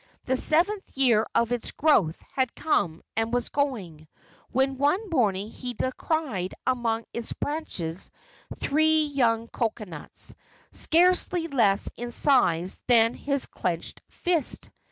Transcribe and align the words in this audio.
The 0.25 0.35
seventh 0.35 0.97
year 0.97 1.27
of 1.35 1.51
its 1.51 1.69
growth 1.69 2.19
had 2.33 2.55
come 2.55 3.03
and 3.15 3.31
was 3.31 3.49
going, 3.49 4.07
when 4.49 4.79
one 4.79 5.11
morning 5.11 5.51
he 5.51 5.75
descried 5.75 6.55
among 6.65 7.05
its 7.13 7.33
branches 7.33 8.09
three 8.57 9.03
young 9.03 9.47
cocoanuts, 9.47 10.33
scarcely 10.71 11.45
less 11.45 11.87
in 11.97 12.11
size 12.11 12.79
than 12.87 13.13
his 13.13 13.45
clenched 13.45 14.01
fist. 14.09 14.71